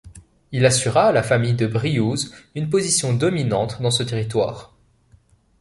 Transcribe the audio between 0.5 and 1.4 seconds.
Il assura à la